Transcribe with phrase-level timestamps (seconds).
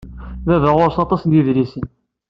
[0.47, 1.87] Baba ɣur-s aṭas n yedlisen.